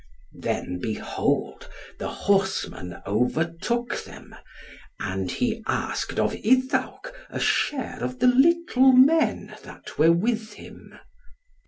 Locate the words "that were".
9.63-10.11